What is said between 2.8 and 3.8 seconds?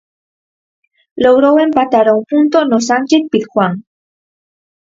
Sánchez-Pizjuán.